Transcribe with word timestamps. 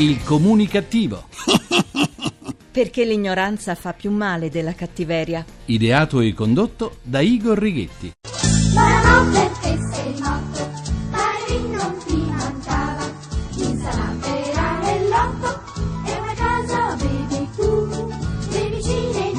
Il 0.00 0.22
comunicativo. 0.22 1.24
Perché 2.70 3.04
l'ignoranza 3.04 3.74
fa 3.74 3.92
più 3.92 4.12
male 4.12 4.48
della 4.48 4.72
cattiveria. 4.72 5.44
Ideato 5.64 6.20
e 6.20 6.32
condotto 6.34 6.98
da 7.02 7.18
Igor 7.18 7.58
Righetti. 7.58 8.12
Buonanotte 8.72 9.50
che 9.60 9.76
sei 9.92 10.20
non 10.20 11.97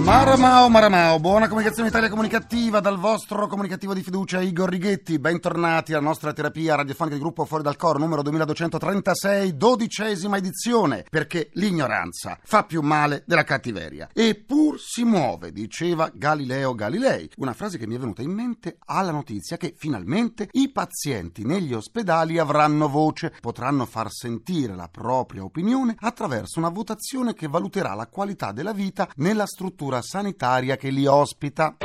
Maramao, 0.09 0.69
Maramao, 0.69 1.19
buona 1.19 1.47
comunicazione 1.47 1.89
Italia 1.89 2.09
comunicativa 2.09 2.79
dal 2.79 2.97
vostro 2.97 3.45
comunicativo 3.45 3.93
di 3.93 4.01
fiducia 4.01 4.41
Igor 4.41 4.67
Righetti. 4.67 5.19
Bentornati 5.19 5.93
alla 5.93 6.01
nostra 6.01 6.33
terapia 6.33 6.73
radiofonica 6.73 7.15
di 7.15 7.21
gruppo 7.21 7.45
Fuori 7.45 7.61
dal 7.61 7.75
Coro 7.75 7.99
numero 7.99 8.23
2236, 8.23 9.55
dodicesima 9.55 10.37
edizione, 10.37 11.05
perché 11.07 11.51
l'ignoranza 11.53 12.39
fa 12.41 12.63
più 12.63 12.81
male 12.81 13.21
della 13.27 13.43
cattiveria. 13.43 14.09
E 14.11 14.33
pur 14.33 14.79
si 14.79 15.03
muove, 15.03 15.51
diceva 15.51 16.09
Galileo 16.11 16.73
Galilei, 16.73 17.29
una 17.37 17.53
frase 17.53 17.77
che 17.77 17.85
mi 17.85 17.93
è 17.93 17.99
venuta 17.99 18.23
in 18.23 18.31
mente 18.31 18.79
alla 18.85 19.11
notizia 19.11 19.57
che 19.57 19.75
finalmente 19.77 20.49
i 20.53 20.71
pazienti 20.71 21.45
negli 21.45 21.75
ospedali 21.75 22.39
avranno 22.39 22.89
voce, 22.89 23.31
potranno 23.39 23.85
far 23.85 24.09
sentire 24.09 24.73
la 24.73 24.89
propria 24.89 25.43
opinione 25.43 25.95
attraverso 25.99 26.57
una 26.57 26.69
votazione 26.69 27.35
che 27.35 27.47
valuterà 27.47 27.93
la 27.93 28.07
qualità 28.07 28.51
della 28.51 28.73
vita 28.73 29.07
nella 29.17 29.45
struttura 29.45 29.97
sanitaria 30.01 30.75
che 30.75 30.89
li 30.89 31.05
ospita. 31.05 31.77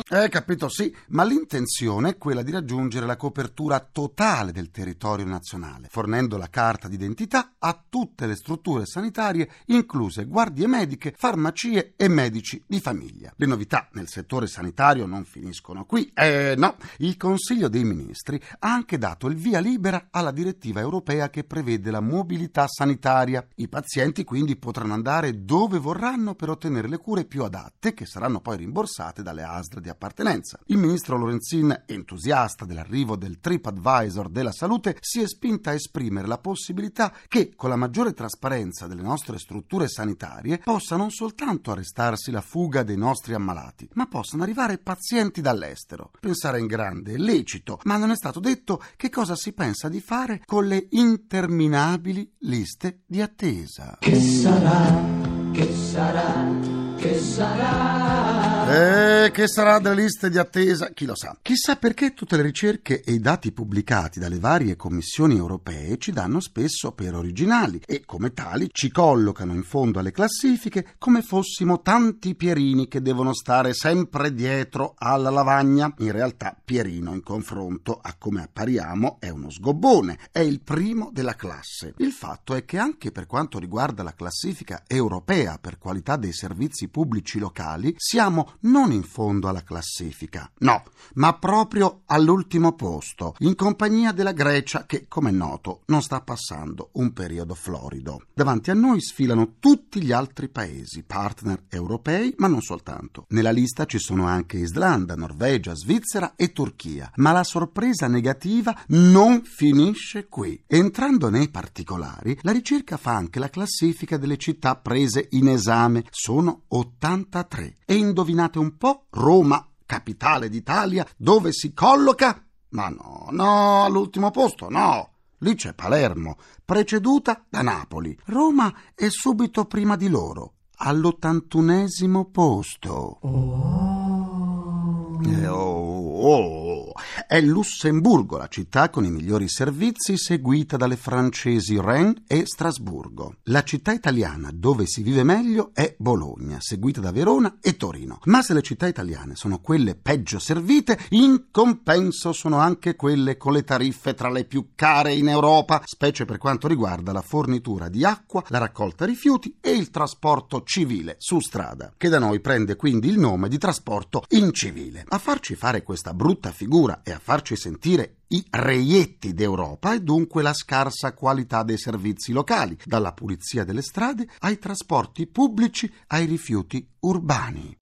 Eh, 0.09 0.29
capito, 0.29 0.69
sì, 0.69 0.95
ma 1.09 1.25
l'intenzione 1.25 2.11
è 2.11 2.17
quella 2.17 2.43
di 2.43 2.53
raggiungere 2.53 3.07
la 3.07 3.17
copertura 3.17 3.81
totale 3.81 4.53
del 4.53 4.71
territorio 4.71 5.27
nazionale, 5.27 5.89
fornendo 5.91 6.37
la 6.37 6.49
carta 6.49 6.87
d'identità 6.87 7.55
a 7.59 7.85
tutte 7.89 8.27
le 8.27 8.37
strutture 8.37 8.87
sanitarie, 8.87 9.51
incluse 9.67 10.25
guardie 10.25 10.69
mediche, 10.69 11.13
farmacie 11.17 11.95
e 11.97 12.09
medici 12.09 12.63
di 12.67 12.81
famiglia. 12.81 13.33
Le 13.37 13.47
novità 13.47 13.89
nel 13.93 14.09
settore 14.09 14.47
sanitario 14.47 15.07
non 15.07 15.25
finiscono 15.25 15.85
qui. 15.85 16.11
Eh, 16.15 16.55
no, 16.57 16.77
il 16.99 17.17
Consiglio 17.17 17.69
dei 17.69 17.85
Ministri 17.85 18.41
ha 18.61 18.73
anche 18.73 18.99
dato 18.99 19.27
il 19.27 19.35
via 19.35 19.59
libera 19.59 20.07
alla 20.11 20.31
direttiva 20.31 20.81
europea 20.81 21.31
che 21.31 21.43
prevede 21.45 21.91
la 21.91 22.01
mobilità 22.01 22.69
sanitaria. 22.69 23.47
I 23.57 23.69
pazienti 23.69 24.23
quindi 24.23 24.57
potranno 24.57 24.95
andare 24.95 25.45
dove 25.45 25.79
vorranno 25.79 26.35
per 26.37 26.49
ottenere 26.49 26.89
le 26.89 26.99
cure 26.99 27.25
più 27.25 27.43
adatte, 27.43 27.93
che 27.93 28.07
saranno 28.07 28.41
poi 28.41 28.59
rimborsate 28.59 29.16
dalle 29.23 29.43
ASL 29.43 29.81
di 29.81 29.89
appartenenza. 29.89 30.59
Il 30.67 30.79
ministro 30.79 31.17
Lorenzin, 31.17 31.85
entusiasta 31.87 32.65
dell'arrivo 32.65 33.17
del 33.17 33.39
TripAdvisor 33.39 34.29
della 34.29 34.53
salute, 34.53 34.97
si 35.01 35.21
è 35.21 35.27
spinta 35.27 35.71
a 35.71 35.75
esprimere 35.75 36.27
la 36.27 36.39
possibilità 36.39 37.13
che, 37.29 37.55
con 37.55 37.71
la 37.71 37.77
maggiore 37.77 38.13
trasparenza 38.13 38.87
delle 38.87 39.03
nostre 39.03 39.39
strutture 39.39 39.89
sanitarie, 39.89 40.59
possa 40.59 40.97
non 40.97 41.11
soltanto 41.11 41.71
arrestarsi 41.71 42.31
la 42.31 42.41
fuga 42.41 42.83
dei 42.83 42.97
nostri 42.97 43.35
ammalati, 43.35 43.89
ma 43.95 44.07
possano 44.07 44.43
arrivare 44.43 44.79
pazienti 44.79 45.41
dall'estero. 45.41 46.11
Pensare 46.21 46.61
in 46.61 46.67
grande 46.67 47.15
è 47.15 47.17
lecito, 47.17 47.81
ma 47.85 47.97
non 47.97 48.11
è 48.11 48.17
stato 48.17 48.41
detto 48.41 48.83
che 48.97 49.11
cosa 49.11 49.35
si 49.37 49.53
pensa 49.53 49.89
di 49.89 50.01
fare 50.01 50.43
con 50.45 50.67
le 50.67 50.87
interminabili 50.91 52.35
liste 52.41 53.03
di 53.07 53.21
attesa. 53.21 53.97
Che 54.01 54.21
sarà, 54.21 55.36
che 55.57 55.73
sarà, 55.73 56.55
che 56.99 57.19
sarà? 57.19 58.47
E 58.69 59.31
che 59.31 59.47
sarà 59.47 59.79
delle 59.79 60.03
liste 60.03 60.29
di 60.29 60.39
attesa? 60.39 60.91
Chi 60.93 61.05
lo 61.05 61.15
sa. 61.15 61.39
Chissà 61.41 61.77
perché 61.77 62.15
tutte 62.15 62.37
le 62.37 62.43
ricerche 62.43 63.01
e 63.01 63.13
i 63.13 63.21
dati 63.21 63.53
pubblicati 63.53 64.19
dalle 64.19 64.41
varie 64.41 64.75
commissioni 64.75 65.37
europee 65.37 65.99
ci 65.99 66.11
danno 66.11 66.41
spesso 66.41 66.91
per 66.91 67.15
originali 67.15 67.81
e 67.87 68.05
come 68.05 68.33
tali 68.33 68.69
ci 68.73 68.91
collocano 68.91 69.55
in 69.55 69.63
fondo 69.63 70.01
alle 70.01 70.11
classifiche 70.11 70.95
come 70.99 71.23
fossimo 71.23 71.81
tanti 71.81 72.35
Pierini 72.35 72.89
che 72.89 73.01
devono 73.01 73.33
stare 73.33 73.73
sempre 73.73 74.35
dietro 74.35 74.95
alla 74.99 75.31
lavagna. 75.31 75.95
In 75.99 76.11
realtà 76.11 76.57
Pierino 76.63 77.15
in 77.15 77.23
confronto 77.23 78.01
a 78.03 78.17
come 78.19 78.43
appariamo 78.43 79.19
è 79.21 79.29
uno 79.29 79.49
sgobbone, 79.49 80.19
è 80.33 80.41
il 80.41 80.61
primo 80.61 81.11
della 81.13 81.37
classe. 81.37 81.95
Il 81.99 82.11
fatto 82.11 82.53
è 82.53 82.65
che 82.65 82.79
anche 82.79 83.13
per 83.13 83.27
quanto 83.27 83.61
riguarda 83.61 84.03
la 84.03 84.15
classifica 84.15 84.83
europea 84.89 85.46
per 85.55 85.79
qualità 85.79 86.17
dei 86.17 86.33
servizi 86.33 86.89
pubblici 86.89 87.39
locali 87.39 87.95
siamo 87.97 88.55
non 88.61 88.93
in 88.93 89.05
fondo 89.05 89.49
alla 89.49 89.63
classifica, 89.63 90.51
no, 90.59 90.83
ma 91.15 91.39
proprio 91.39 92.03
all'ultimo 92.07 92.75
posto, 92.75 93.35
in 93.39 93.55
compagnia 93.55 94.13
della 94.13 94.33
Grecia 94.33 94.85
che, 94.87 95.07
come 95.09 95.31
è 95.31 95.33
noto, 95.33 95.83
non 95.87 96.03
sta 96.03 96.21
passando 96.21 96.91
un 96.95 97.13
periodo 97.13 97.55
florido. 97.55 98.27
Davanti 98.35 98.71
a 98.71 98.75
noi 98.75 99.01
sfilano 99.01 99.55
tutti 99.59 100.03
gli 100.03 100.13
altri 100.13 100.49
paesi, 100.49 101.03
partner 101.03 101.65
europei, 101.69 102.35
ma 102.39 102.49
non 102.49 102.61
soltanto. 102.61 103.27
Nella 103.29 103.51
lista 103.51 103.85
ci 103.87 103.99
sono 103.99 104.27
anche 104.27 104.59
Islanda, 104.59 105.15
Norvegia, 105.15 105.75
Svizzera 105.75 106.35
e 106.37 106.53
Turchia, 106.53 107.11
ma 107.17 107.33
la 107.33 107.45
sorpresa 107.45 108.09
negativa 108.09 108.77
non 108.89 109.43
finisce 109.45 110.27
qui. 110.29 110.63
Entrando 110.67 111.31
nei 111.31 111.49
particolari, 111.49 112.39
la 112.43 112.53
ricerca 112.53 112.97
fa 112.97 113.15
anche 113.15 113.39
la 113.39 113.51
classifica 113.51 114.17
delle 114.17 114.37
città 114.37 114.77
prese 114.77 115.29
in 115.37 115.49
esame, 115.49 116.05
sono 116.11 116.63
83. 116.69 117.77
E 117.85 117.95
indovinate 117.95 118.59
un 118.59 118.77
po' 118.77 119.07
Roma, 119.11 119.67
capitale 119.85 120.49
d'Italia, 120.49 121.07
dove 121.17 121.53
si 121.53 121.73
colloca? 121.73 122.45
Ma 122.71 122.89
no, 122.89 123.29
no, 123.31 123.85
all'ultimo 123.85 124.31
posto, 124.31 124.69
no. 124.69 125.11
Lì 125.41 125.55
c'è 125.55 125.75
Palermo, 125.75 126.37
preceduta 126.65 127.45
da 127.49 127.63
Napoli. 127.63 128.17
Roma 128.27 128.73
è 128.95 129.09
subito 129.09 129.67
prima 129.67 129.97
di 129.97 130.09
loro, 130.09 130.55
all'ottantunesimo 130.77 132.31
posto. 132.31 133.19
Oh. 133.21 135.21
Eh, 135.23 135.47
oh, 135.47 136.21
oh. 136.23 136.86
È 137.27 137.41
Lussemburgo 137.41 138.37
la 138.37 138.49
città 138.49 138.91
con 138.91 139.05
i 139.05 139.11
migliori 139.11 139.49
servizi, 139.49 140.17
seguita 140.17 140.77
dalle 140.77 140.97
francesi 140.97 141.79
Rennes 141.81 142.23
e 142.27 142.47
Strasburgo. 142.47 143.37
La 143.45 143.63
città 143.63 143.93
italiana 143.93 144.51
dove 144.53 144.87
si 144.87 145.03
vive 145.03 145.23
meglio 145.23 145.71
è 145.73 145.95
Bologna, 145.99 146.59
seguita 146.61 147.01
da 147.01 147.13
Verona 147.13 147.59
e 147.61 147.77
Torino. 147.77 148.21
Ma 148.25 148.43
se 148.43 148.55
le 148.55 148.63
città 148.63 148.87
italiane 148.87 149.35
sono 149.37 149.61
quelle 149.61 149.95
peggio 149.95 150.39
servite, 150.39 150.99
in 151.11 151.47
compenso 151.51 152.33
sono 152.33 152.59
anche 152.59 152.97
quelle 152.97 153.37
con 153.37 153.53
le 153.53 153.65
tariffe 153.65 154.15
tra 154.15 154.31
le 154.31 154.45
più 154.45 154.69
care 154.75 155.15
in 155.15 155.29
Europa, 155.29 155.83
specie 155.85 156.25
per 156.25 156.39
quanto 156.39 156.69
riguarda 156.69 157.13
la 157.13 157.23
fornitura 157.23 157.89
di 157.89 158.05
acqua, 158.05 158.45
la 158.49 158.59
raccolta 158.59 159.05
rifiuti 159.05 159.57
e 159.61 159.71
il 159.71 159.91
trasporto 159.91 160.63
civile 160.65 161.17
su 161.19 161.41
strada, 161.41 161.93
che 161.97 162.09
da 162.09 162.19
noi 162.19 162.41
prende 162.41 162.77
quindi 162.77 163.09
il 163.09 163.19
nome 163.19 163.49
di 163.49 163.59
trasporto 163.59 164.25
incivile. 164.29 165.05
A 165.09 165.19
farci 165.19 165.55
fare 165.55 165.83
questa 165.83 166.15
brutta 166.15 166.53
figura 166.53 166.86
e 167.03 167.13
a 167.13 167.21
farci 167.23 167.57
sentire 167.57 168.17
i 168.29 168.45
reietti 168.51 169.35
d'Europa 169.35 169.95
è 169.95 170.01
dunque 170.01 170.43
la 170.43 170.53
scarsa 170.53 171.13
qualità 171.13 171.63
dei 171.63 171.79
servizi 171.79 172.33
locali, 172.33 172.77
dalla 172.85 173.13
pulizia 173.13 173.65
delle 173.65 173.83
strade 173.83 174.27
ai 174.41 174.59
trasporti 174.59 175.27
pubblici 175.27 175.93
ai 176.09 176.27
rifiuti 176.27 176.87
urbani. 177.01 177.77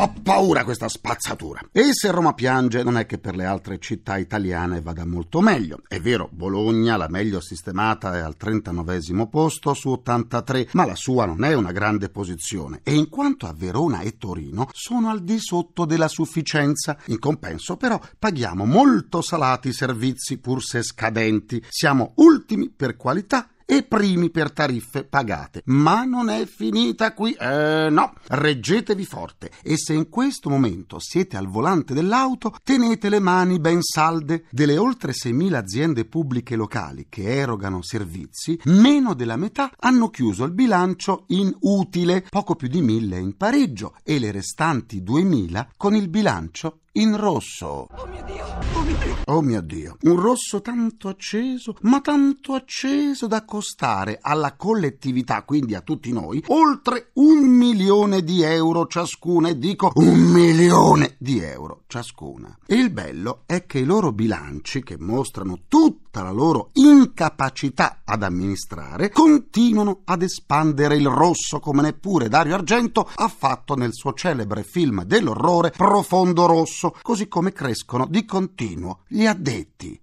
Fa 0.00 0.10
paura 0.22 0.64
questa 0.64 0.88
spazzatura. 0.88 1.60
E 1.72 1.92
se 1.92 2.10
Roma 2.10 2.32
piange, 2.32 2.82
non 2.82 2.96
è 2.96 3.04
che 3.04 3.18
per 3.18 3.36
le 3.36 3.44
altre 3.44 3.78
città 3.78 4.16
italiane 4.16 4.80
vada 4.80 5.04
molto 5.04 5.42
meglio. 5.42 5.82
È 5.86 6.00
vero, 6.00 6.30
Bologna, 6.32 6.96
la 6.96 7.06
meglio 7.06 7.42
sistemata, 7.42 8.16
è 8.16 8.20
al 8.20 8.38
39 8.38 9.28
posto 9.28 9.74
su 9.74 9.90
83, 9.90 10.68
ma 10.72 10.86
la 10.86 10.94
sua 10.94 11.26
non 11.26 11.44
è 11.44 11.52
una 11.52 11.70
grande 11.70 12.08
posizione. 12.08 12.80
E 12.82 12.94
in 12.94 13.10
quanto 13.10 13.46
a 13.46 13.52
Verona 13.54 14.00
e 14.00 14.16
Torino, 14.16 14.70
sono 14.72 15.10
al 15.10 15.22
di 15.22 15.38
sotto 15.38 15.84
della 15.84 16.08
sufficienza. 16.08 16.96
In 17.08 17.18
compenso, 17.18 17.76
però, 17.76 18.00
paghiamo 18.18 18.64
molto 18.64 19.20
salati 19.20 19.68
i 19.68 19.74
servizi, 19.74 20.38
pur 20.38 20.62
se 20.62 20.82
scadenti. 20.82 21.62
Siamo 21.68 22.12
ultimi 22.14 22.70
per 22.70 22.96
qualità 22.96 23.50
e 23.70 23.84
primi 23.84 24.30
per 24.30 24.50
tariffe 24.50 25.04
pagate. 25.04 25.62
Ma 25.66 26.02
non 26.02 26.28
è 26.28 26.44
finita 26.44 27.14
qui. 27.14 27.32
Eh 27.34 27.86
no, 27.88 28.14
reggetevi 28.26 29.04
forte 29.04 29.52
e 29.62 29.76
se 29.76 29.92
in 29.92 30.08
questo 30.08 30.50
momento 30.50 30.98
siete 30.98 31.36
al 31.36 31.46
volante 31.46 31.94
dell'auto, 31.94 32.52
tenete 32.64 33.08
le 33.08 33.20
mani 33.20 33.60
ben 33.60 33.80
salde. 33.80 34.46
Delle 34.50 34.76
oltre 34.76 35.12
6.000 35.12 35.54
aziende 35.54 36.04
pubbliche 36.04 36.56
locali 36.56 37.06
che 37.08 37.36
erogano 37.36 37.80
servizi, 37.80 38.58
meno 38.64 39.14
della 39.14 39.36
metà 39.36 39.70
hanno 39.78 40.10
chiuso 40.10 40.42
il 40.42 40.52
bilancio 40.52 41.26
in 41.28 41.54
utile, 41.60 42.26
poco 42.28 42.56
più 42.56 42.66
di 42.66 42.82
1.000 42.82 43.20
in 43.20 43.36
pareggio 43.36 43.94
e 44.02 44.18
le 44.18 44.32
restanti 44.32 45.00
2.000 45.00 45.68
con 45.76 45.94
il 45.94 46.08
bilancio 46.08 46.80
in 46.92 47.16
rosso. 47.16 47.86
Oh 47.94 48.06
mio 48.06 48.24
Dio! 48.24 48.44
Oh 48.72 48.82
mio 48.82 48.96
Dio! 48.96 49.16
Oh 49.26 49.40
mio 49.42 49.60
Dio! 49.60 49.96
Un 50.02 50.20
rosso 50.20 50.60
tanto 50.60 51.08
acceso, 51.08 51.76
ma 51.82 52.00
tanto 52.00 52.54
acceso 52.54 53.26
da 53.26 53.44
costare 53.44 54.18
alla 54.20 54.56
collettività, 54.56 55.42
quindi 55.42 55.74
a 55.74 55.82
tutti 55.82 56.12
noi, 56.12 56.42
oltre 56.48 57.10
un 57.14 57.38
milione 57.38 58.24
di 58.24 58.42
euro 58.42 58.86
ciascuna, 58.86 59.50
e 59.50 59.58
dico 59.58 59.92
un 59.94 60.18
milione 60.18 61.14
di 61.18 61.38
euro 61.40 61.82
ciascuna. 61.86 62.58
E 62.66 62.74
il 62.74 62.90
bello 62.90 63.42
è 63.46 63.66
che 63.66 63.78
i 63.78 63.84
loro 63.84 64.12
bilanci, 64.12 64.82
che 64.82 64.96
mostrano 64.98 65.60
tutta 65.68 66.22
la 66.22 66.32
loro 66.32 66.70
incapacità 66.72 68.00
ad 68.04 68.24
amministrare, 68.24 69.10
continuano 69.10 70.00
ad 70.04 70.22
espandere 70.22 70.96
il 70.96 71.06
rosso 71.06 71.60
come 71.60 71.82
neppure 71.82 72.28
Dario 72.28 72.54
Argento 72.54 73.08
ha 73.14 73.28
fatto 73.28 73.74
nel 73.76 73.92
suo 73.92 74.12
celebre 74.12 74.64
film 74.64 75.04
dell'orrore 75.04 75.70
Profondo 75.70 76.46
Rosso 76.46 76.79
così 77.02 77.28
come 77.28 77.52
crescono 77.52 78.06
di 78.06 78.24
continuo 78.24 79.00
gli 79.06 79.26
addetti. 79.26 80.00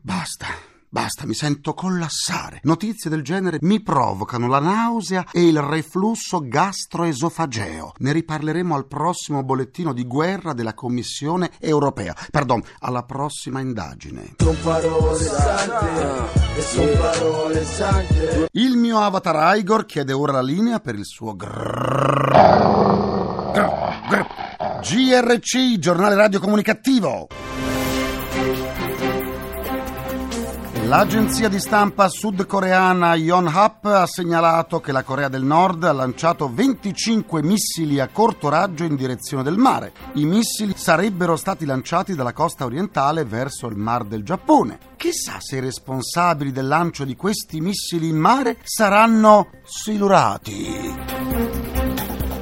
Basta. 0.00 0.74
Basta, 0.88 1.26
mi 1.26 1.34
sento 1.34 1.74
collassare. 1.74 2.60
Notizie 2.62 3.10
del 3.10 3.22
genere 3.22 3.58
mi 3.60 3.82
provocano 3.82 4.46
la 4.46 4.60
nausea 4.60 5.26
e 5.30 5.46
il 5.46 5.60
reflusso 5.60 6.40
gastroesofageo. 6.40 7.92
Ne 7.98 8.12
riparleremo 8.12 8.74
al 8.74 8.86
prossimo 8.86 9.42
bollettino 9.42 9.92
di 9.92 10.06
guerra 10.06 10.54
della 10.54 10.72
Commissione 10.72 11.50
europea. 11.58 12.14
Perdon, 12.30 12.62
alla 12.78 13.02
prossima 13.02 13.60
indagine. 13.60 14.36
Son 14.38 14.56
parole 14.62 15.22
sante, 15.22 16.56
e 16.56 16.62
son 16.62 16.90
parole 16.98 17.64
sante. 17.64 18.48
Il 18.52 18.78
mio 18.78 18.98
avatar 18.98 19.54
Igor 19.58 19.84
chiede 19.84 20.14
ora 20.14 20.32
la 20.32 20.42
linea 20.42 20.80
per 20.80 20.94
il 20.94 21.04
suo 21.04 21.36
grrr. 21.36 22.30
Grrr, 23.52 24.08
grrr. 24.08 24.45
GRC, 24.88 25.78
giornale 25.78 26.14
radio 26.14 26.38
comunicativo. 26.38 27.26
L'agenzia 30.84 31.48
di 31.48 31.58
stampa 31.58 32.08
sudcoreana 32.08 33.16
Yonhap 33.16 33.86
ha 33.86 34.06
segnalato 34.06 34.78
che 34.78 34.92
la 34.92 35.02
Corea 35.02 35.26
del 35.26 35.42
Nord 35.42 35.82
ha 35.82 35.92
lanciato 35.92 36.48
25 36.48 37.42
missili 37.42 37.98
a 37.98 38.06
corto 38.06 38.48
raggio 38.48 38.84
in 38.84 38.94
direzione 38.94 39.42
del 39.42 39.56
mare. 39.56 39.92
I 40.12 40.24
missili 40.24 40.74
sarebbero 40.76 41.34
stati 41.34 41.64
lanciati 41.64 42.14
dalla 42.14 42.32
costa 42.32 42.64
orientale 42.64 43.24
verso 43.24 43.66
il 43.66 43.74
Mar 43.74 44.04
del 44.04 44.22
Giappone. 44.22 44.78
Chissà 44.96 45.38
se 45.40 45.56
i 45.56 45.60
responsabili 45.60 46.52
del 46.52 46.68
lancio 46.68 47.04
di 47.04 47.16
questi 47.16 47.60
missili 47.60 48.06
in 48.06 48.18
mare 48.18 48.58
saranno 48.62 49.48
silurati. 49.64 50.94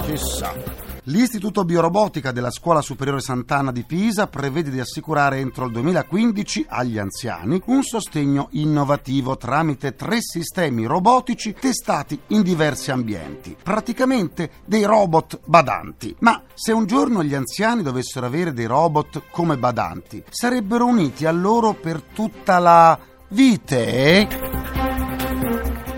Chissà. 0.02 0.73
L'Istituto 1.08 1.66
Biorobotica 1.66 2.32
della 2.32 2.50
Scuola 2.50 2.80
Superiore 2.80 3.20
Sant'Anna 3.20 3.70
di 3.70 3.82
Pisa 3.82 4.26
prevede 4.26 4.70
di 4.70 4.80
assicurare 4.80 5.38
entro 5.38 5.66
il 5.66 5.72
2015 5.72 6.64
agli 6.66 6.96
anziani 6.96 7.60
un 7.66 7.82
sostegno 7.82 8.48
innovativo 8.52 9.36
tramite 9.36 9.94
tre 9.96 10.22
sistemi 10.22 10.86
robotici 10.86 11.52
testati 11.52 12.18
in 12.28 12.40
diversi 12.40 12.90
ambienti, 12.90 13.54
praticamente 13.62 14.50
dei 14.64 14.84
robot 14.84 15.40
badanti. 15.44 16.16
Ma 16.20 16.42
se 16.54 16.72
un 16.72 16.86
giorno 16.86 17.22
gli 17.22 17.34
anziani 17.34 17.82
dovessero 17.82 18.24
avere 18.24 18.54
dei 18.54 18.66
robot 18.66 19.24
come 19.30 19.58
badanti, 19.58 20.24
sarebbero 20.30 20.86
uniti 20.86 21.26
a 21.26 21.32
loro 21.32 21.74
per 21.74 22.00
tutta 22.00 22.58
la 22.58 22.98
vite? 23.28 24.26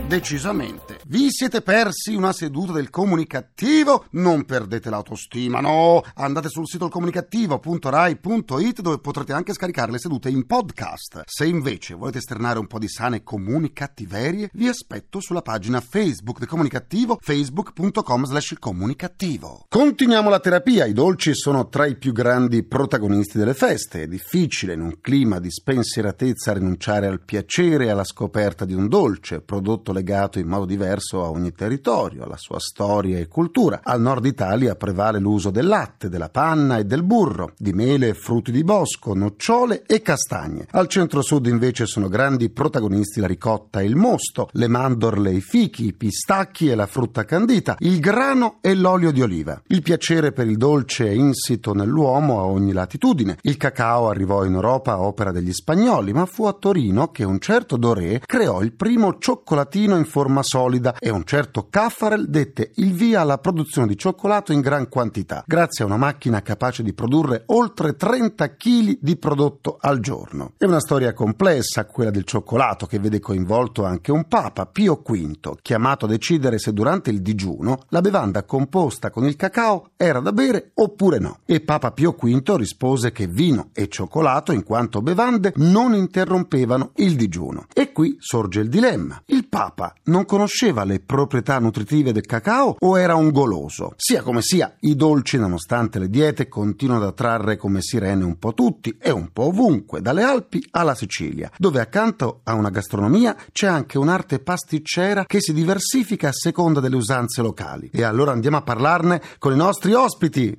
Decisamente. 0.09 0.96
Vi 1.09 1.31
siete 1.31 1.63
persi 1.63 2.17
una 2.17 2.33
seduta 2.33 2.73
del 2.73 2.91
comunicativo? 2.91 4.07
Non 4.11 4.45
perdete 4.45 4.91
l'autostima, 4.91 5.61
no! 5.61 6.03
Andate 6.17 6.49
sul 6.49 6.67
sito 6.67 6.89
comunicativo.rai.it 6.89 8.81
dove 8.81 8.99
potrete 8.99 9.33
anche 9.33 9.53
scaricare 9.53 9.93
le 9.93 10.01
sedute 10.01 10.31
in 10.31 10.47
podcast. 10.47 11.23
Se 11.27 11.47
invece 11.47 11.95
volete 11.95 12.19
esternare 12.19 12.59
un 12.59 12.67
po' 12.67 12.81
di 12.81 12.89
sane 12.89 13.23
comunicattiverie, 13.23 14.51
vi 14.55 14.67
aspetto 14.67 15.21
sulla 15.21 15.43
pagina 15.43 15.81
Facebook 15.81 16.41
del 16.41 16.49
comunicativo 16.49 17.19
facebook.com 17.21 18.25
slash 18.25 18.57
comunicativo. 18.59 19.67
Continuiamo 19.69 20.29
la 20.29 20.41
terapia. 20.41 20.87
I 20.87 20.93
dolci 20.93 21.37
sono 21.37 21.69
tra 21.69 21.87
i 21.87 21.95
più 21.95 22.11
grandi 22.11 22.65
protagonisti 22.65 23.39
delle 23.39 23.55
feste. 23.55 24.03
È 24.03 24.07
difficile 24.09 24.73
in 24.73 24.81
un 24.81 24.99
clima 25.01 25.39
di 25.39 25.53
spensieratezza 25.53 26.53
rinunciare 26.53 27.07
al 27.07 27.21
piacere 27.21 27.85
e 27.85 27.91
alla 27.91 28.03
scoperta 28.03 28.65
di 28.65 28.75
un 28.75 28.89
dolce, 28.89 29.41
prodotto 29.41 29.93
legato 29.93 30.41
in 30.41 30.49
modo 30.49 30.65
diverso 30.65 30.95
a 30.99 31.31
ogni 31.31 31.53
territorio, 31.53 32.25
alla 32.25 32.37
sua 32.37 32.59
storia 32.59 33.19
e 33.19 33.29
cultura. 33.29 33.81
Al 33.83 34.01
nord 34.01 34.25
Italia 34.25 34.75
prevale 34.75 35.19
l'uso 35.19 35.51
del 35.51 35.67
latte, 35.67 36.09
della 36.09 36.29
panna 36.29 36.79
e 36.79 36.85
del 36.85 37.03
burro, 37.03 37.53
di 37.57 37.73
mele 37.73 38.09
e 38.09 38.15
frutti 38.15 38.51
di 38.53 38.65
bosco, 38.65 39.15
nocciole 39.15 39.83
e 39.87 40.03
castagne. 40.03 40.67
Al 40.71 40.89
centro-sud 40.89 41.47
invece 41.47 41.87
sono 41.87 42.09
grandi 42.09 42.51
protagonisti 42.51 43.21
la 43.21 43.27
ricotta 43.27 43.81
e 43.81 43.85
il 43.85 43.97
mosto, 43.97 44.49
le 44.53 44.69
mandorle 44.69 45.31
e 45.31 45.35
i 45.35 45.41
fichi, 45.41 45.87
i 45.87 45.93
pistacchi 45.93 46.69
e 46.69 46.75
la 46.75 46.87
frutta 46.87 47.25
candita, 47.25 47.77
il 47.81 48.01
grano 48.01 48.59
e 48.61 48.75
l'olio 48.75 49.13
di 49.13 49.23
oliva. 49.23 49.61
Il 49.67 49.83
piacere 49.83 50.33
per 50.33 50.47
il 50.47 50.57
dolce 50.57 51.07
è 51.07 51.13
insito 51.13 51.73
nell'uomo 51.73 52.41
a 52.41 52.45
ogni 52.45 52.73
latitudine. 52.73 53.39
Il 53.43 53.57
cacao 53.57 54.09
arrivò 54.09 54.45
in 54.45 54.55
Europa 54.55 54.93
a 54.93 55.01
opera 55.01 55.33
degli 55.33 55.53
spagnoli, 55.53 56.13
ma 56.13 56.27
fu 56.27 56.45
a 56.45 56.53
Torino 56.53 57.11
che 57.11 57.25
un 57.25 57.39
certo 57.39 57.77
Doré 57.77 58.21
creò 58.25 58.63
il 58.63 58.73
primo 58.73 59.19
cioccolatino 59.19 59.97
in 59.97 60.05
forma 60.05 60.43
solida 60.43 60.86
e 60.99 61.11
un 61.11 61.25
certo 61.25 61.67
Caffarel 61.69 62.29
dette 62.29 62.73
il 62.77 62.93
via 62.93 63.21
alla 63.23 63.39
produzione 63.39 63.87
di 63.87 63.97
cioccolato 63.97 64.53
in 64.53 64.61
gran 64.61 64.89
quantità, 64.89 65.45
grazie 65.47 65.85
a 65.85 65.87
una 65.87 65.97
macchina 65.97 66.43
capace 66.43 66.83
di 66.83 66.93
produrre 66.93 67.43
oltre 67.47 67.97
30 67.97 68.57
kg 68.57 68.99
di 69.01 69.17
prodotto 69.17 69.77
al 69.81 70.01
giorno. 70.01 70.53
È 70.57 70.65
una 70.65 70.81
storia 70.81 71.13
complessa 71.13 71.87
quella 71.87 72.11
del 72.11 72.25
cioccolato 72.25 72.87
che 72.87 72.99
vede 72.99 73.21
coinvolto 73.21 73.85
anche 73.85 74.13
un 74.13 74.27
papa, 74.29 74.67
Pio 74.67 75.03
V, 75.05 75.57
chiamato 75.63 76.05
a 76.05 76.09
decidere 76.09 76.59
se 76.59 76.73
durante 76.73 77.11
il 77.11 77.23
digiuno 77.23 77.81
la 77.89 78.01
bevanda 78.01 78.45
composta 78.45 79.11
con 79.11 79.25
il 79.25 79.37
cacao 79.37 79.91
era 79.97 80.21
da 80.21 80.33
bere 80.33 80.71
oppure 80.75 81.19
no. 81.19 81.39
E 81.45 81.61
Papa 81.61 81.91
Pio 81.91 82.13
V 82.13 82.55
rispose 82.57 83.13
che 83.13 83.27
vino 83.27 83.71
e 83.73 83.89
cioccolato, 83.89 84.53
in 84.53 84.63
quanto 84.63 85.01
bevande, 85.01 85.53
non 85.57 85.95
interrompevano 85.95 86.93
il 86.97 87.17
digiuno. 87.17 87.67
E 87.73 87.93
qui 87.93 88.17
sorge 88.19 88.61
il 88.61 88.69
dilemma. 88.69 89.23
Il 89.27 89.49
Papa 89.49 89.95
non 90.05 90.25
conosceva 90.25 90.76
conosceva 90.77 90.85
le 90.85 91.01
proprietà 91.01 91.59
nutritive 91.59 92.13
del 92.13 92.27
cacao 92.27 92.77
o 92.79 92.99
era 92.99 93.15
un 93.15 93.31
goloso. 93.31 93.95
Sia 93.97 94.23
come 94.23 94.43
sia, 94.43 94.75
i 94.81 94.95
dolci, 94.95 95.39
nonostante 95.39 95.99
le 95.99 96.11
diete, 96.11 96.49
continuano 96.49 97.03
ad 97.03 97.09
attrarre 97.09 97.57
come 97.57 97.81
sirene 97.81 98.25
un 98.25 98.39
po' 98.39 98.53
tutti 98.53 98.97
e 99.01 99.11
un 99.11 99.31
po' 99.33 99.45
ovunque, 99.45 100.03
dalle 100.03 100.23
Alpi 100.23 100.63
alla 100.73 100.95
Sicilia, 100.95 101.51
dove 101.57 101.81
accanto 101.81 102.41
a 102.45 102.55
una 102.55 102.71
gastronomia 102.71 103.37
c'è 103.53 103.67
anche 103.67 103.99
un'arte 103.99 104.41
pasticcera 104.41 105.25
che 105.25 105.41
si 105.41 105.53
diversifica 105.53 106.29
a 106.29 106.33
seconda 106.33 106.81
delle 106.81 106.97
usanze 106.97 107.41
locali. 107.41 107.91
E 107.93 108.03
allora 108.03 108.33
andiamo 108.33 108.59
a 108.59 108.63
parlarne 108.63 109.23
con 109.39 109.53
i 109.53 109.57
nostri 109.57 109.93
ospiti. 109.93 110.59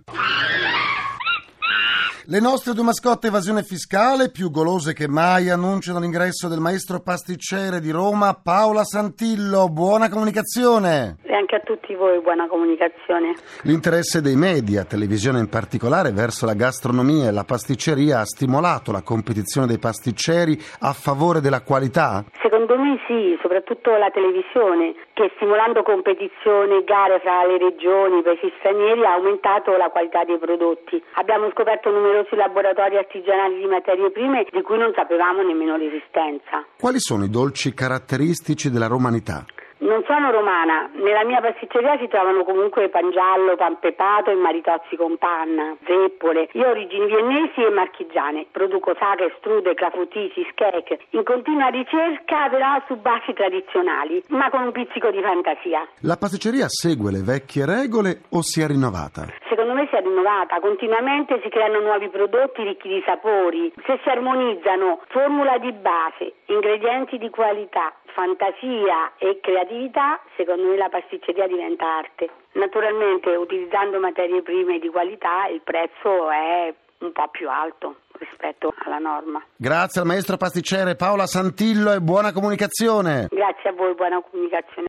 Le 2.29 2.41
nostre 2.41 2.74
due 2.74 2.84
mascotte 2.84 3.27
evasione 3.27 3.63
fiscale, 3.63 4.29
più 4.29 4.51
golose 4.51 4.91
che 4.91 5.07
mai, 5.07 5.50
annunciano 5.50 6.01
l'ingresso 6.01 6.50
del 6.50 6.60
maestro 6.60 7.00
pasticcere 7.00 7.79
di 7.79 7.89
Roma, 7.89 8.38
Paola 8.43 8.84
Santillo. 8.84 9.69
Buona 9.69 10.10
comunicazione! 10.10 11.19
E 11.24 11.34
anche 11.34 11.55
a 11.55 11.62
tutti 11.62 11.96
voi 11.96 12.19
buona 12.19 12.50
comunicazione. 12.50 13.34
L'interesse 13.63 14.19
dei 14.19 14.36
media, 14.36 14.84
televisione 14.84 15.39
in 15.39 15.48
particolare, 15.48 16.12
verso 16.12 16.46
la 16.46 16.53
gastronomia 16.53 17.29
e 17.29 17.31
la 17.31 17.46
pasticceria 17.46 18.19
ha 18.19 18.25
stimolato 18.25 18.91
la 18.91 19.03
competizione 19.03 19.65
dei 19.65 19.79
pasticceri 19.79 20.60
a 20.81 20.91
favore 20.91 21.39
della 21.39 21.62
qualità? 21.62 22.25
Secondo 22.41 22.77
me 22.77 23.00
sì, 23.07 23.39
soprattutto 23.41 23.96
la 23.96 24.12
televisione, 24.12 24.96
che 25.13 25.31
stimolando 25.38 25.81
competizione, 25.81 26.84
gare 26.84 27.22
fra 27.24 27.46
le 27.46 27.57
regioni, 27.57 28.19
i 28.19 28.22
paesi 28.22 28.51
stranieri, 28.60 29.05
ha 29.05 29.13
aumentato 29.13 29.77
la 29.77 29.88
qualità 29.88 30.25
dei 30.25 30.38
prodotti. 30.38 31.01
Abbiamo 31.13 31.50
scoperto 31.51 31.89
numerosi 31.89 32.15
laboratori 32.36 32.97
artigianali 32.97 33.57
di 33.59 33.65
materie 33.65 34.12
prime 34.12 34.45
di 34.51 34.62
cui 34.62 34.77
non 34.77 34.93
sapevamo 34.95 35.41
nemmeno 35.41 35.75
l'esistenza. 35.77 36.65
Quali 36.79 37.00
sono 37.00 37.25
i 37.25 37.29
dolci 37.29 37.74
caratteristici 37.74 38.69
della 38.69 38.88
romanità? 38.88 39.45
Non 39.79 40.03
sono 40.07 40.31
romana, 40.31 40.89
nella 40.93 41.24
mia 41.24 41.39
pasticceria 41.39 41.98
si 42.00 42.07
trovano 42.07 42.43
comunque 42.43 42.89
pangiallo, 42.89 43.55
pan 43.55 43.77
pepato 43.79 44.31
e 44.31 44.36
maritozzi 44.36 44.96
con 44.96 45.17
panna, 45.17 45.75
zeppole. 45.86 46.50
Io 46.53 46.65
ho 46.65 46.72
origini 46.72 47.05
viennesi 47.05 47.62
e 47.62 47.69
marchigiane, 47.69 48.48
produco 48.51 48.96
sagre, 48.98 49.36
strude, 49.38 49.75
clafoutis, 49.75 50.34
cheesecake, 50.34 51.00
in 51.12 51.24
continua 51.24 51.67
ricerca 51.67 52.50
però 52.50 52.81
su 52.88 52.96
basi 52.98 53.34
tradizionali, 53.34 54.24
ma 54.29 54.50
con 54.50 54.63
un 54.63 54.72
pizzico 54.72 55.12
di 55.12 55.22
fantasia. 55.22 55.88
La 56.01 56.17
pasticceria 56.17 56.65
segue 56.67 57.12
le 57.12 57.22
vecchie 57.22 57.65
regole 57.65 58.22
o 58.31 58.41
si 58.41 58.62
è 58.62 58.67
rinnovata? 58.67 59.27
Secondo 59.48 59.74
me 59.74 59.88
si 59.89 59.96
è 59.96 60.01
rinnovata, 60.01 60.60
continuamente 60.60 61.39
si 61.43 61.50
creano 61.50 61.79
nuovi 61.81 62.10
prodotti 62.10 62.63
ricchi 62.63 62.88
di 62.88 63.03
sapori, 63.05 63.72
se 63.86 64.00
si 64.01 64.10
armonizzano 64.10 65.01
formula 65.07 65.57
di 65.60 65.72
base, 65.72 66.34
ingredienti 66.46 67.17
di 67.17 67.29
qualità, 67.29 67.93
fantasia 68.17 69.13
e 69.19 69.39
creatività, 69.39 70.19
secondo 70.36 70.69
me 70.69 70.75
la 70.75 70.89
pasticceria 70.89 71.45
diventa 71.45 71.86
arte. 71.86 72.27
Naturalmente 72.53 73.29
utilizzando 73.36 74.00
materie 74.00 74.41
prime 74.41 74.79
di 74.79 74.89
qualità 74.89 75.45
il 75.53 75.62
prezzo 75.62 76.31
è 76.31 76.74
un 77.00 77.12
po' 77.12 77.27
più 77.29 77.47
alto 77.47 77.97
rispetto 78.17 78.74
alla 78.86 78.97
norma. 78.97 79.45
Grazie 79.55 80.01
al 80.01 80.07
maestro 80.07 80.36
pasticcere 80.38 80.95
Paola 80.95 81.27
Santillo 81.27 81.93
e 81.93 82.01
buona 82.01 82.31
comunicazione. 82.31 83.27
Grazie 83.29 83.69
a 83.69 83.74
voi, 83.74 83.93
buona 83.93 84.19
comunicazione. 84.19 84.88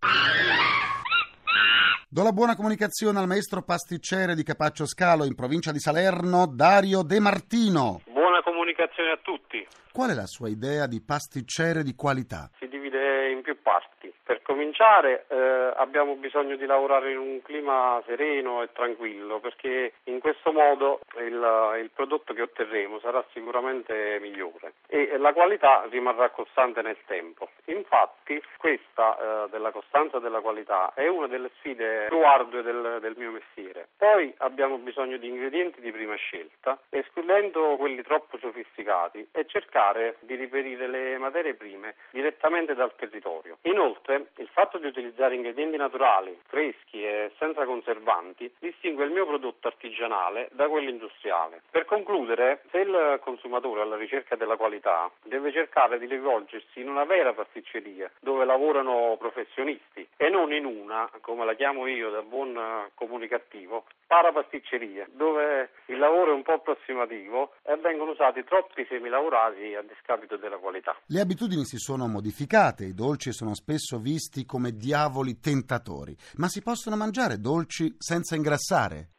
Do 2.08 2.23
la 2.23 2.32
buona 2.32 2.56
comunicazione 2.56 3.18
al 3.18 3.26
maestro 3.26 3.61
pasticcere 3.61 4.35
di 4.35 4.42
Capaccio 4.42 4.87
Scalo 4.87 5.26
in 5.26 5.35
provincia 5.35 5.73
di 5.73 5.78
Salerno, 5.78 6.47
Dario 6.47 7.02
De 7.02 7.20
Martino. 7.20 8.00
Buona 8.11 8.40
comunicazione 8.42 9.11
a 9.11 9.18
tutti. 9.20 9.66
Qual 9.92 10.11
è 10.11 10.14
la 10.14 10.26
sua 10.26 10.49
idea 10.49 10.87
di 10.87 11.02
pasticcere 11.02 11.82
di 11.82 11.94
qualità? 11.94 12.49
Si 12.58 12.68
divide 12.68 13.30
in 13.32 13.42
più 13.42 13.61
parti. 13.61 14.14
Per 14.23 14.38
cominciare 14.49 15.26
eh, 15.28 15.73
abbiamo 15.76 16.14
bisogno 16.14 16.57
di 16.57 16.64
lavorare 16.64 17.12
in 17.12 17.19
un 17.19 17.43
clima 17.43 18.02
sereno 18.07 18.62
e 18.62 18.73
tranquillo 18.73 19.40
perché 19.40 19.93
in 20.05 20.21
questo 20.21 20.52
modo 20.52 21.00
il, 21.19 21.76
il 21.83 21.90
prodotto 21.95 22.33
che 22.33 22.40
otterremo 22.40 22.99
sarà 23.00 23.23
sicuramente 23.35 24.17
migliore 24.23 24.73
e 24.87 25.19
la 25.19 25.35
qualità 25.35 25.85
rimarrà 25.90 26.31
costante 26.31 26.81
nel 26.81 26.97
tempo. 27.05 27.50
Infatti 27.67 28.43
questa 28.57 29.45
eh, 29.45 29.50
della 29.50 29.71
costanza 29.71 30.19
della 30.19 30.40
qualità 30.40 30.93
è 30.95 31.07
una 31.07 31.26
delle 31.26 31.50
sfide 31.59 32.07
più 32.09 32.25
ardue 32.25 32.62
del, 32.62 32.99
del 33.02 33.14
mio 33.19 33.33
mestiere. 33.33 33.88
Poi 33.99 34.33
abbiamo 34.38 34.78
bisogno 34.78 35.19
di 35.19 35.28
ingredienti 35.28 35.83
di 35.83 35.93
prima 35.93 36.14
scelta, 36.14 36.78
escludendo 36.88 37.76
quelli 37.76 38.00
troppo 38.02 38.38
sofisticati 38.38 39.28
e 39.31 39.45
cercare 39.47 40.17
di 40.21 40.37
riperire 40.37 40.87
le 40.87 41.19
materie 41.19 41.52
prime 41.52 41.97
direttamente 42.12 42.75
dal 42.75 42.95
territorio. 42.97 43.59
Inoltre 43.62 44.28
il 44.38 44.49
fatto 44.52 44.78
di 44.78 44.87
utilizzare 44.87 45.35
ingredienti 45.35 45.76
naturali, 45.76 46.38
freschi 46.47 47.02
e 47.02 47.33
senza 47.38 47.64
conservanti 47.64 48.52
distingue 48.59 49.04
il 49.04 49.11
mio 49.11 49.26
prodotto 49.26 49.68
artigianale 49.68 50.49
da 50.52 50.68
quello 50.68 50.90
industriale. 50.90 51.62
Per 51.71 51.85
concludere, 51.85 52.62
se 52.71 52.78
il 52.78 53.21
consumatore 53.23 53.83
alla 53.83 53.97
ricerca 53.97 54.37
della 54.37 54.57
qualità 54.57 55.11
deve 55.25 55.52
cercare 55.52 55.99
di 55.99 56.07
rivolgersi 56.07 56.80
in 56.80 56.88
una 56.88 57.04
vera 57.04 57.33
pasticceria 57.33 58.11
dove 58.21 58.45
lavorano 58.45 59.16
professionisti 59.18 60.07
e 60.16 60.28
non 60.28 60.52
in 60.52 60.64
una, 60.64 61.11
come 61.21 61.45
la 61.45 61.54
chiamo 61.54 61.87
io 61.87 62.11
da 62.11 62.23
buon 62.23 62.59
comunicativo, 62.95 63.85
parapasticceria, 64.07 65.07
dove 65.14 65.71
il 65.87 65.99
lavoro 65.99 66.33
è 66.33 66.35
un 66.35 66.42
po' 66.42 66.54
approssimativo 66.54 67.54
e 67.62 67.76
vengono 67.76 68.12
usati 68.12 68.45
troppi 68.45 68.87
semilavorati 68.88 69.75
a 69.75 69.83
discapito 69.83 70.37
della 70.37 70.57
qualità. 70.57 70.97
Le 71.07 71.21
abitudini 71.21 71.64
si 71.64 71.76
sono 71.78 72.07
modificate, 72.07 72.85
i 72.85 72.95
dolci 72.95 73.33
sono 73.33 73.54
spesso 73.54 73.99
visti 73.99 74.27
come 74.44 74.76
diavoli 74.76 75.40
tentatori, 75.40 76.16
ma 76.37 76.49
si 76.49 76.62
possono 76.62 76.97
mangiare 76.97 77.40
dolci 77.40 77.94
senza 77.99 78.37
ingrassare? 78.37 79.12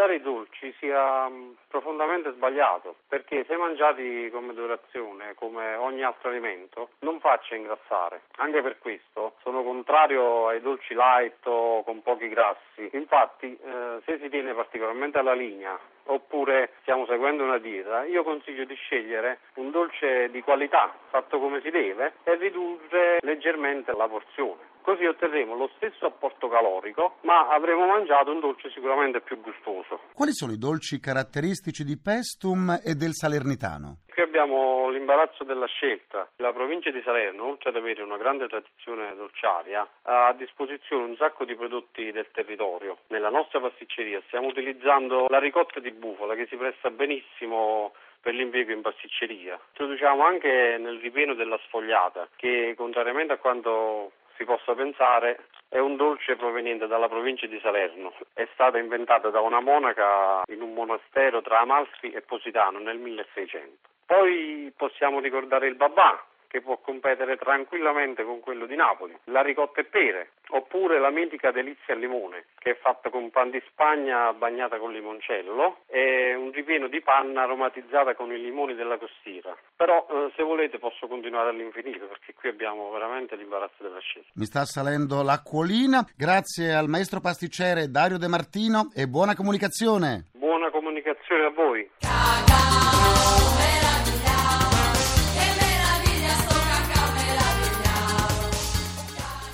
Demonizzare 0.00 0.14
i 0.14 0.22
dolci 0.22 0.74
sia 0.78 1.28
mm, 1.28 1.50
profondamente 1.68 2.32
sbagliato, 2.32 2.96
perché 3.06 3.44
se 3.44 3.54
mangiati 3.56 4.30
come 4.32 4.54
durazione, 4.54 5.34
come 5.34 5.74
ogni 5.74 6.02
altro 6.02 6.30
alimento, 6.30 6.90
non 7.00 7.20
faccia 7.20 7.54
ingrassare. 7.54 8.22
Anche 8.36 8.62
per 8.62 8.78
questo 8.78 9.34
sono 9.42 9.62
contrario 9.62 10.48
ai 10.48 10.62
dolci 10.62 10.94
light 10.94 11.46
o 11.46 11.82
con 11.82 12.02
pochi 12.02 12.28
grassi. 12.28 12.88
Infatti, 12.92 13.54
eh, 13.62 14.00
se 14.06 14.18
si 14.20 14.30
tiene 14.30 14.54
particolarmente 14.54 15.18
alla 15.18 15.34
linea 15.34 15.78
oppure 16.04 16.72
stiamo 16.80 17.04
seguendo 17.04 17.44
una 17.44 17.58
dieta, 17.58 18.04
io 18.04 18.22
consiglio 18.22 18.64
di 18.64 18.74
scegliere 18.74 19.40
un 19.56 19.70
dolce 19.70 20.30
di 20.30 20.42
qualità, 20.42 20.94
fatto 21.10 21.38
come 21.38 21.60
si 21.60 21.68
deve, 21.68 22.14
e 22.24 22.36
ridurre 22.36 23.18
leggermente 23.20 23.92
la 23.92 24.08
porzione. 24.08 24.69
Così 24.90 25.04
otterremo 25.04 25.54
lo 25.54 25.70
stesso 25.76 26.06
apporto 26.06 26.48
calorico, 26.48 27.18
ma 27.20 27.46
avremo 27.46 27.86
mangiato 27.86 28.32
un 28.32 28.40
dolce 28.40 28.70
sicuramente 28.70 29.20
più 29.20 29.40
gustoso. 29.40 30.00
Quali 30.12 30.32
sono 30.32 30.50
i 30.50 30.58
dolci 30.58 30.98
caratteristici 30.98 31.84
di 31.84 31.96
Pestum 31.96 32.76
e 32.84 32.94
del 32.94 33.14
Salernitano? 33.14 33.98
Qui 34.12 34.20
abbiamo 34.20 34.88
l'imbarazzo 34.90 35.44
della 35.44 35.66
scelta. 35.66 36.28
La 36.38 36.52
provincia 36.52 36.90
di 36.90 37.00
Salerno, 37.04 37.44
oltre 37.46 37.68
ad 37.68 37.76
avere 37.76 38.02
una 38.02 38.16
grande 38.16 38.48
tradizione 38.48 39.14
dolciaria, 39.14 39.88
ha 40.02 40.26
a 40.26 40.32
disposizione 40.32 41.04
un 41.04 41.14
sacco 41.14 41.44
di 41.44 41.54
prodotti 41.54 42.10
del 42.10 42.26
territorio. 42.32 42.98
Nella 43.10 43.30
nostra 43.30 43.60
pasticceria 43.60 44.20
stiamo 44.26 44.48
utilizzando 44.48 45.26
la 45.28 45.38
ricotta 45.38 45.78
di 45.78 45.92
bufala 45.92 46.34
che 46.34 46.48
si 46.50 46.56
presta 46.56 46.90
benissimo 46.90 47.92
per 48.20 48.34
l'impiego 48.34 48.72
in 48.72 48.82
pasticceria. 48.82 49.58
Introduciamo 49.68 50.24
anche 50.24 50.76
nel 50.78 50.98
ripieno 50.98 51.34
della 51.34 51.58
sfogliata, 51.66 52.28
che 52.36 52.74
contrariamente 52.76 53.32
a 53.32 53.38
quanto 53.38 54.12
si 54.40 54.46
possa 54.46 54.74
pensare 54.74 55.44
è 55.68 55.78
un 55.78 55.96
dolce 55.96 56.34
proveniente 56.34 56.86
dalla 56.86 57.08
provincia 57.08 57.46
di 57.46 57.60
Salerno. 57.60 58.14
È 58.32 58.48
stata 58.54 58.78
inventata 58.78 59.28
da 59.28 59.40
una 59.40 59.60
monaca 59.60 60.42
in 60.48 60.62
un 60.62 60.72
monastero 60.72 61.42
tra 61.42 61.60
Amalfi 61.60 62.10
e 62.10 62.22
Positano 62.22 62.78
nel 62.78 62.96
1600. 62.96 63.88
Poi 64.06 64.72
possiamo 64.74 65.20
ricordare 65.20 65.68
il 65.68 65.76
babà, 65.76 66.24
che 66.50 66.60
può 66.60 66.78
competere 66.78 67.36
tranquillamente 67.36 68.24
con 68.24 68.40
quello 68.40 68.66
di 68.66 68.74
Napoli, 68.74 69.16
la 69.26 69.40
ricotta 69.40 69.80
e 69.80 69.84
pere, 69.84 70.30
oppure 70.48 70.98
la 70.98 71.10
mitica 71.10 71.52
delizia 71.52 71.94
al 71.94 72.00
limone, 72.00 72.46
che 72.58 72.72
è 72.72 72.74
fatta 72.74 73.08
con 73.08 73.30
pan 73.30 73.50
di 73.50 73.62
Spagna 73.68 74.32
bagnata 74.32 74.78
con 74.78 74.92
limoncello 74.92 75.82
e 75.86 76.34
un 76.34 76.50
ripieno 76.50 76.88
di 76.88 77.00
panna 77.02 77.42
aromatizzata 77.42 78.16
con 78.16 78.32
i 78.32 78.40
limoni 78.40 78.74
della 78.74 78.98
costiera. 78.98 79.56
Però 79.76 80.04
eh, 80.10 80.32
se 80.34 80.42
volete 80.42 80.78
posso 80.78 81.06
continuare 81.06 81.50
all'infinito 81.50 82.06
perché 82.06 82.34
qui 82.34 82.48
abbiamo 82.48 82.90
veramente 82.90 83.36
l'imbarazzo 83.36 83.84
della 83.84 84.00
scelta. 84.00 84.30
Mi 84.34 84.44
sta 84.44 84.64
salendo 84.64 85.22
l'acquolina. 85.22 86.04
Grazie 86.16 86.74
al 86.74 86.88
maestro 86.88 87.20
pasticcere 87.20 87.90
Dario 87.90 88.18
De 88.18 88.26
Martino 88.26 88.90
e 88.92 89.06
buona 89.06 89.36
comunicazione. 89.36 90.30
Buona 90.32 90.68
comunicazione 90.70 91.44
a 91.44 91.50
voi. 91.50 91.88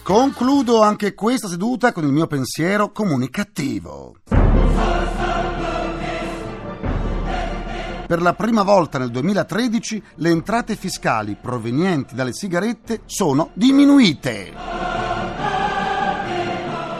Concludo 0.06 0.82
anche 0.82 1.14
questa 1.14 1.48
seduta 1.48 1.90
con 1.90 2.04
il 2.04 2.12
mio 2.12 2.28
pensiero 2.28 2.92
comunicativo. 2.92 4.14
Per 8.06 8.22
la 8.22 8.34
prima 8.34 8.62
volta 8.62 8.98
nel 8.98 9.10
2013 9.10 10.02
le 10.14 10.30
entrate 10.30 10.76
fiscali 10.76 11.34
provenienti 11.34 12.14
dalle 12.14 12.32
sigarette 12.32 13.00
sono 13.06 13.50
diminuite. 13.54 14.52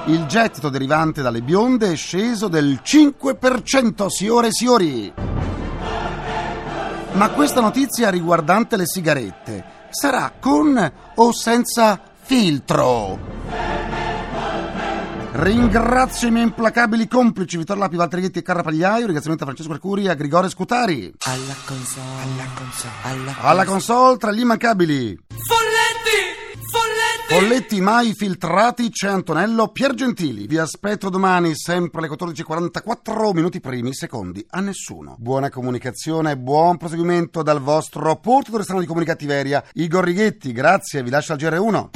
Il 0.07 0.27
gettito 0.27 0.69
derivante 0.69 1.23
dalle 1.23 1.43
bionde 1.43 1.93
è 1.93 1.95
sceso 1.95 2.49
del 2.49 2.81
5%, 2.83 4.07
signore 4.09 4.49
e 4.49 4.53
signori. 4.53 5.13
Ma 7.13 7.31
questa 7.31 7.61
notizia 7.61 8.11
riguardante 8.11 8.77
le 8.77 8.85
sigarette 8.85 9.65
sarà 9.91 10.33
con 10.41 10.93
o 11.15 11.31
senza 11.31 12.15
filtro. 12.27 13.19
Ringrazio 15.39 16.29
i 16.29 16.31
miei 16.31 16.45
implacabili 16.45 17.07
complici 17.07 17.59
Vittorio 17.59 17.83
Lapi, 17.83 17.97
Valtteri 17.97 18.23
Ghetti 18.23 18.39
e 18.39 18.43
Carra 18.43 18.63
Pagliaio. 18.63 19.05
Ringraziamento 19.05 19.45
a 19.45 19.47
Francesco 19.47 19.73
Arcuri 19.73 20.07
e 20.07 20.09
a 20.09 20.15
Grigore 20.15 20.49
Scutari. 20.49 21.13
Alla 21.25 21.55
console, 21.67 22.05
alla 22.23 22.49
console, 22.55 22.93
alla 23.03 23.35
Alla 23.41 23.65
console 23.65 24.17
tra 24.17 24.33
gli 24.33 24.41
immancabili. 24.41 25.19
Folletti! 25.29 26.59
Folletti! 26.71 27.35
Folletti 27.35 27.81
mai 27.83 28.15
filtrati, 28.15 28.89
c'è 28.89 29.09
Antonello 29.09 29.69
Piergentili. 29.69 30.47
Vi 30.47 30.57
aspetto 30.57 31.11
domani, 31.11 31.53
sempre 31.55 31.99
alle 32.01 32.09
14.44, 32.09 33.35
minuti 33.35 33.61
primi, 33.61 33.93
secondi, 33.93 34.45
a 34.51 34.61
nessuno. 34.61 35.17
Buona 35.19 35.51
comunicazione 35.51 36.31
e 36.31 36.39
buon 36.39 36.79
proseguimento 36.79 37.43
dal 37.43 37.61
vostro 37.61 38.17
portatore 38.17 38.63
strano 38.63 38.81
di 38.81 38.87
comunicattiveria, 38.87 39.63
Igor 39.75 40.03
Righetti. 40.03 40.53
Grazie, 40.53 41.03
vi 41.03 41.11
lascio 41.11 41.35
al 41.35 41.39
GR1. 41.39 41.96